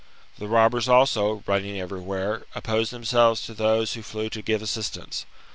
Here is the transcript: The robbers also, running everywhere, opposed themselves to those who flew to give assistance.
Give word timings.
The 0.39 0.47
robbers 0.47 0.89
also, 0.89 1.43
running 1.45 1.79
everywhere, 1.79 2.47
opposed 2.55 2.91
themselves 2.91 3.39
to 3.43 3.53
those 3.53 3.93
who 3.93 4.01
flew 4.01 4.31
to 4.31 4.41
give 4.41 4.63
assistance. 4.63 5.27